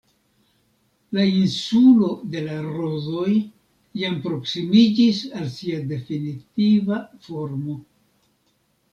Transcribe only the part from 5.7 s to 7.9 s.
definitiva formo.